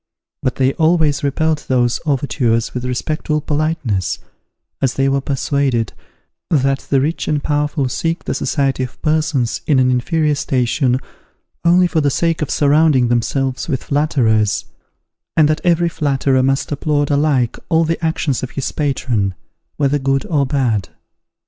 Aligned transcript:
But 0.41 0.55
they 0.55 0.73
always 0.73 1.23
repelled 1.23 1.65
these 1.69 1.99
overtures 2.07 2.73
with 2.73 2.85
respectful 2.85 3.39
politeness, 3.39 4.17
as 4.81 4.95
they 4.95 5.07
were 5.07 5.21
persuaded 5.21 5.93
that 6.49 6.79
the 6.89 6.99
rich 6.99 7.27
and 7.27 7.43
powerful 7.43 7.87
seek 7.87 8.23
the 8.23 8.33
society 8.33 8.81
of 8.81 8.99
persons 9.03 9.61
in 9.67 9.77
an 9.77 9.91
inferior 9.91 10.33
station 10.33 10.99
only 11.63 11.85
for 11.85 12.01
the 12.01 12.09
sake 12.09 12.41
of 12.41 12.49
surrounding 12.49 13.09
themselves 13.09 13.67
with 13.69 13.83
flatterers, 13.83 14.65
and 15.37 15.47
that 15.47 15.61
every 15.63 15.87
flatterer 15.87 16.41
must 16.41 16.71
applaud 16.71 17.11
alike 17.11 17.59
all 17.69 17.83
the 17.85 18.03
actions 18.03 18.41
of 18.41 18.49
his 18.49 18.71
patron, 18.71 19.35
whether 19.77 19.99
good 19.99 20.25
or 20.25 20.47
bad. 20.47 20.89